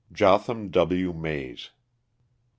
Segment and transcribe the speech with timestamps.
[0.11, 1.13] JOTHAM W.
[1.13, 1.69] MAES.